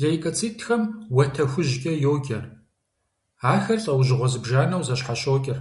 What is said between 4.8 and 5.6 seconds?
зэщхьэщокӏыр.